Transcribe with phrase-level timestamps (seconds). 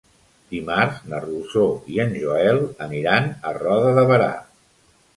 [0.53, 1.67] Dimarts na Rosó
[1.97, 4.35] i en Joel aniran a Roda de Berà.